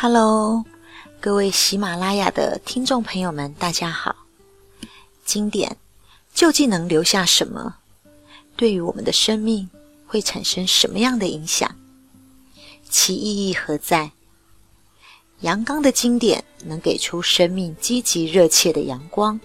[0.00, 0.64] Hello，
[1.20, 4.14] 各位喜马拉雅的听众朋友们，大家好。
[5.24, 5.76] 经典
[6.32, 7.74] 究竟能留下什么？
[8.54, 9.68] 对于我们的生命
[10.06, 11.74] 会产生什么样的影响？
[12.88, 14.12] 其意义何在？
[15.40, 19.40] 阳刚的经典能给出生命积极热切的阳光，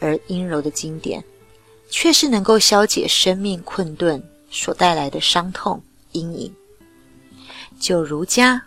[0.00, 1.22] 而阴柔的经典
[1.90, 5.82] 却是能够消解生命困顿所带来的伤痛
[6.12, 6.50] 阴影。
[7.78, 8.62] 就儒家、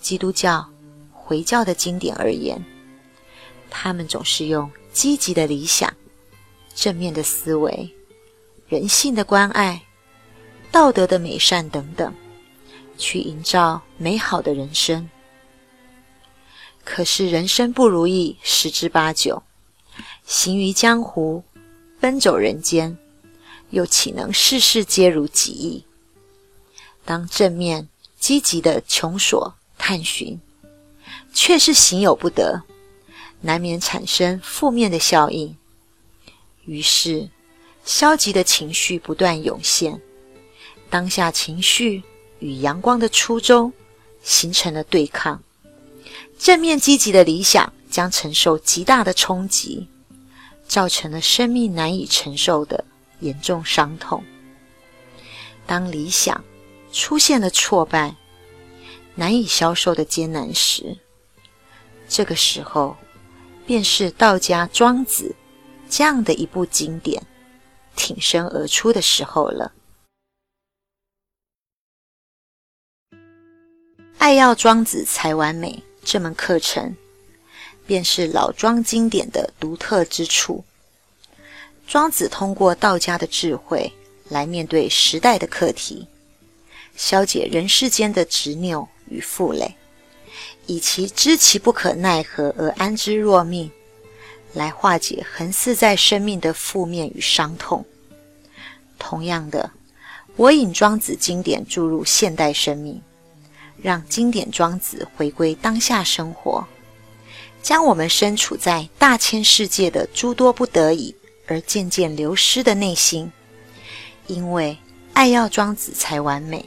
[0.00, 0.66] 基督教、
[1.12, 2.64] 回教的经典而言，
[3.68, 5.92] 他们总是用积极的理想、
[6.74, 7.88] 正面的思维、
[8.66, 9.82] 人性的关爱、
[10.70, 12.14] 道德的美善等等，
[12.96, 15.08] 去营造美好的人生。
[16.84, 19.42] 可是人生不如意十之八九，
[20.24, 21.44] 行于江湖，
[22.00, 22.96] 奔走人间，
[23.70, 25.84] 又岂能事事皆如己意？
[27.04, 27.88] 当正面。
[28.20, 30.38] 积极的穷索探寻，
[31.32, 32.62] 却是行有不得，
[33.40, 35.56] 难免产生负面的效应。
[36.64, 37.30] 于是，
[37.84, 40.00] 消极的情绪不断涌现，
[40.90, 42.02] 当下情绪
[42.40, 43.72] 与阳光的初衷
[44.22, 45.42] 形成了对抗，
[46.38, 49.88] 正面积极的理想将承受极大的冲击，
[50.66, 52.84] 造成了生命难以承受的
[53.20, 54.22] 严重伤痛。
[55.66, 56.44] 当理想。
[56.90, 58.16] 出现了挫败、
[59.18, 60.96] 难以消受的艰难时，
[62.08, 62.96] 这个时候，
[63.66, 65.34] 便是道家庄子
[65.90, 67.20] 这样的一部经典
[67.96, 69.72] 挺身而出的时候了。
[74.18, 76.96] 爱要庄子才完美这门课程，
[77.88, 80.64] 便是老庄经典的独特之处。
[81.88, 83.92] 庄子通过道家的智慧
[84.28, 86.06] 来面对时代的课题。
[86.94, 89.74] 消解人世间的执拗与负累，
[90.66, 93.70] 以其知其不可奈何而安之若命，
[94.52, 97.84] 来化解横似在生命的负面与伤痛。
[98.98, 99.70] 同样的，
[100.36, 103.00] 我引庄子经典注入现代生命，
[103.80, 106.66] 让经典庄子回归当下生活，
[107.62, 111.14] 将我们身处在大千世界的诸多不得已
[111.46, 113.30] 而渐渐流失的内心，
[114.26, 114.76] 因为
[115.12, 116.64] 爱要庄子才完美。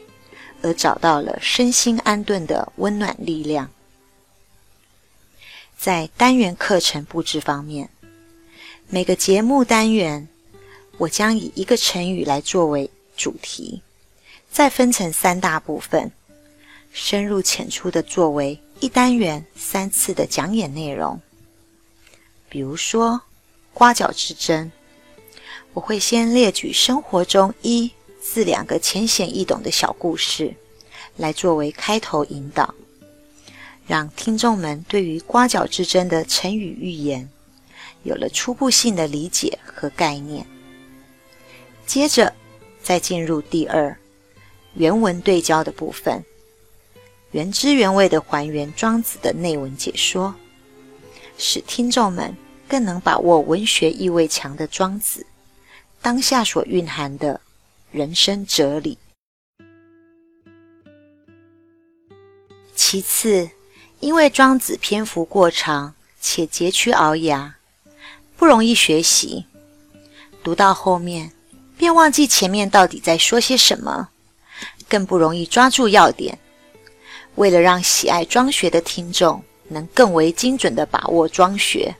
[0.62, 3.70] 而找到了身心安顿的温暖力量。
[5.76, 7.88] 在单元课程布置方面，
[8.88, 10.28] 每个节目单元，
[10.98, 13.82] 我将以一个成语来作为主题，
[14.50, 16.12] 再分成三大部分，
[16.92, 21.20] 深入浅出的作为一单元三次的讲演内容。
[22.48, 23.20] 比如说
[23.74, 24.70] “刮角之争”，
[25.74, 27.90] 我会先列举生活中一。
[28.22, 30.54] 自两个浅显易懂的小故事，
[31.16, 32.72] 来作为开头引导，
[33.84, 37.28] 让听众们对于瓜角之争的成语寓言
[38.04, 40.46] 有了初步性的理解和概念。
[41.84, 42.32] 接着
[42.80, 43.94] 再进入第二
[44.74, 46.24] 原文对焦的部分，
[47.32, 50.32] 原汁原味的还原庄子的内文解说，
[51.36, 52.34] 使听众们
[52.68, 55.26] 更能把握文学意味强的庄子
[56.00, 57.40] 当下所蕴含的。
[57.92, 58.96] 人生哲理。
[62.74, 63.50] 其次，
[64.00, 67.56] 因为庄子篇幅过长且佶屈聱牙，
[68.34, 69.44] 不容易学习，
[70.42, 71.32] 读到后面
[71.76, 74.08] 便忘记前面到底在说些什么，
[74.88, 76.38] 更不容易抓住要点。
[77.34, 81.94] 为了让喜爱庄学的听众能更为精准的把握庄学，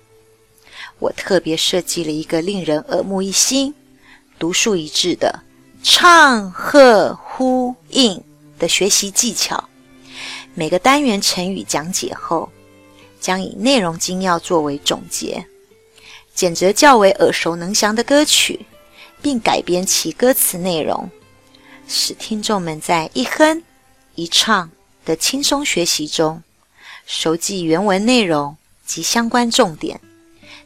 [0.99, 3.75] 我特别设计了一个令人耳目一新、
[4.39, 5.43] 独树一帜的。
[5.83, 8.23] 唱和呼应
[8.57, 9.69] 的学习技巧，
[10.55, 12.49] 每个单元成语讲解后，
[13.21, 15.45] 将以内容精要作为总结，
[16.37, 18.65] 选择较为耳熟能详的歌曲，
[19.21, 21.11] 并改编其歌词内容，
[21.89, 23.65] 使听众们在一哼
[24.15, 24.71] 一唱
[25.05, 26.45] 的轻松学习中，
[27.07, 30.01] 熟记原文内容及相关重点，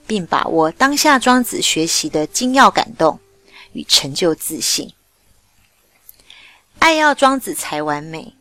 [0.06, 3.18] 并把握当下庄子学习的精要感动
[3.72, 4.92] 与成就自信。
[6.86, 8.32] 爱要庄子才完美，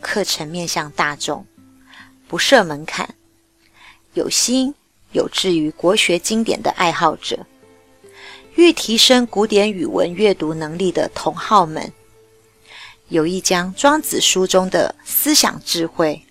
[0.00, 1.44] 课程面向大众，
[2.26, 3.14] 不设门槛。
[4.14, 4.74] 有心
[5.12, 7.44] 有志于国学经典的爱好者，
[8.54, 11.92] 欲提升古典语文阅读能力的同好们，
[13.08, 16.22] 有意将庄子书中的思想智慧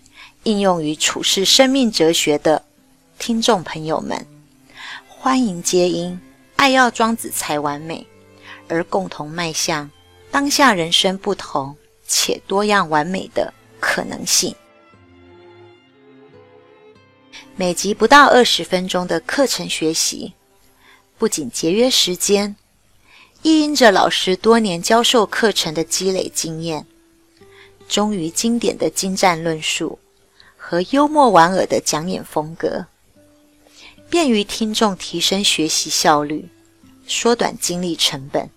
[0.46, 2.66] 应用于处世生命哲学的
[3.20, 4.26] 听众朋友们，
[5.08, 6.20] 欢迎皆因
[6.56, 8.08] 爱要庄子才完美
[8.68, 9.88] 而共同迈向。
[10.32, 11.76] 当下人生不同
[12.08, 14.56] 且多样完美的可能性。
[17.56, 20.34] 每集不到二十分钟的课程学习，
[21.18, 22.56] 不仅节约时间，
[23.42, 26.86] 亦因着老师多年教授课程的积累经验，
[27.90, 30.00] 忠于经典的精湛论述
[30.56, 32.86] 和幽默婉尔的讲演风格，
[34.10, 36.48] 便于听众提升学习效率，
[37.06, 38.50] 缩短精力成本，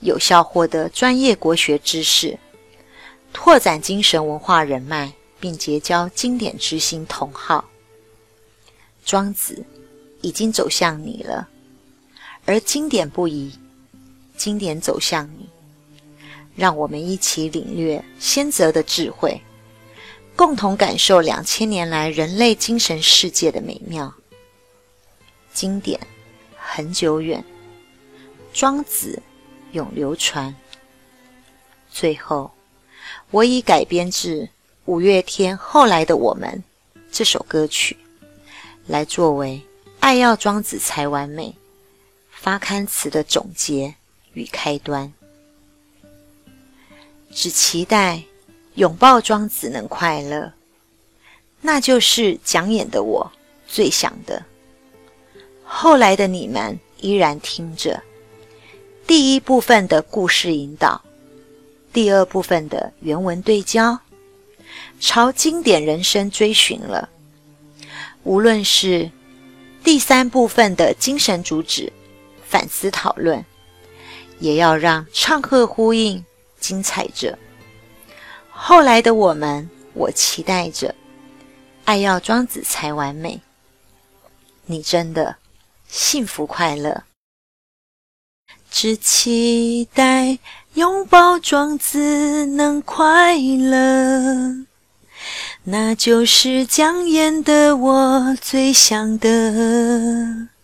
[0.00, 2.38] 有效获得专业国学知识，
[3.32, 7.64] 拓展精神文化人脉，并结交经典知心同好。
[9.04, 9.64] 庄子
[10.20, 11.48] 已经走向你了，
[12.44, 13.52] 而经典不移，
[14.36, 15.48] 经典走向你。
[16.54, 19.40] 让我们一起领略先哲的智慧，
[20.34, 24.12] 共同感受两千年来人类精神世界的美妙。
[25.52, 26.00] 经典
[26.56, 27.44] 很久远，
[28.52, 29.22] 庄子
[29.78, 30.52] 永流传。
[31.88, 32.50] 最后，
[33.30, 34.48] 我已改编自
[34.86, 36.64] 五月天后来的我们
[37.12, 37.96] 这首歌曲。
[38.88, 39.62] 来作为
[40.00, 41.48] 《爱要庄子才完美》
[42.32, 43.94] 发刊词的总结
[44.32, 45.12] 与开端，
[47.30, 48.22] 只期待
[48.74, 50.52] 拥抱庄子能快乐，
[51.60, 53.30] 那就是讲演的我
[53.68, 54.42] 最想的。
[55.62, 58.02] 后来的你们依然听着
[59.08, 61.02] 第一部分的故事引导，
[61.94, 63.98] 第二部分的原文对焦，
[65.00, 67.08] 朝经典人生追寻了。
[68.24, 69.10] 无论是
[69.82, 71.90] 第三部分的精神主旨
[72.46, 73.42] 反思讨论，
[74.40, 76.22] 也要让唱和呼应
[76.60, 77.38] 精彩着。
[78.50, 80.94] 后来的我们，我期待着，
[81.86, 83.40] 爱要庄子才完美。
[84.66, 85.36] 你真的
[85.88, 87.04] 幸福快乐，
[88.70, 90.38] 只期待
[90.74, 94.66] 拥抱庄子能快乐。
[95.64, 100.57] 那就是江淹的我最想的。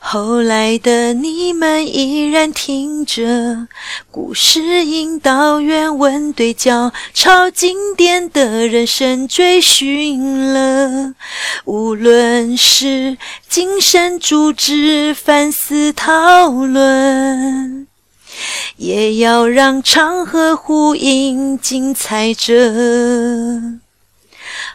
[0.00, 3.66] 后来的你们依然听着
[4.10, 11.14] 故事引导原文对焦，超经典的人生追寻了。
[11.64, 13.18] 无论是
[13.48, 17.86] 精神主旨反思讨论，
[18.76, 23.80] 也要让长河呼应精彩着。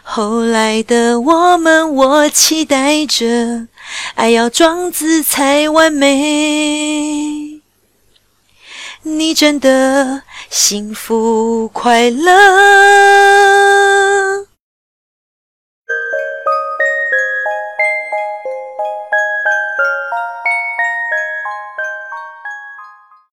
[0.02, 3.66] 后来的我们，我期待着，
[4.14, 7.60] 爱要装姿才完美。
[9.02, 14.13] 你真的幸福快乐。